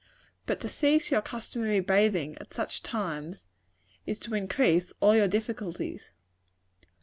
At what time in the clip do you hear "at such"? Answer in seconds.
2.39-2.81